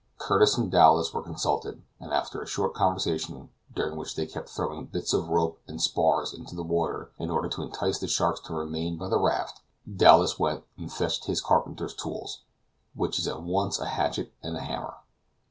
Curtis 0.17 0.57
and 0.57 0.71
Dowlas 0.71 1.13
were 1.13 1.21
consulted, 1.21 1.83
and 1.99 2.11
after 2.11 2.41
a 2.41 2.47
short 2.47 2.73
conversation, 2.73 3.51
during 3.75 3.95
which 3.95 4.15
they 4.15 4.25
kept 4.25 4.49
throwing 4.49 4.87
bits 4.87 5.13
of 5.13 5.29
rope 5.29 5.61
and 5.67 5.79
spars 5.79 6.33
into 6.33 6.55
the 6.55 6.63
water 6.63 7.11
in 7.19 7.29
order 7.29 7.47
to 7.49 7.61
entice 7.61 7.99
the 7.99 8.07
sharks 8.07 8.39
to 8.47 8.53
remain 8.55 8.97
by 8.97 9.09
the 9.09 9.19
raft, 9.19 9.61
Dowlas 9.87 10.39
went 10.39 10.63
and 10.75 10.91
fetched 10.91 11.25
his 11.25 11.39
carpenter's 11.39 11.93
tool, 11.93 12.27
which 12.95 13.19
is 13.19 13.27
at 13.27 13.43
once 13.43 13.77
a 13.79 13.85
hatchet 13.89 14.33
and 14.41 14.57
a 14.57 14.61
hammer. 14.61 14.95